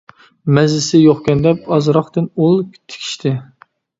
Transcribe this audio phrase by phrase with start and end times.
[0.57, 3.37] مەززىسى يوقكەن دەپ ئازراقتىن ئۇل تىكىشتى.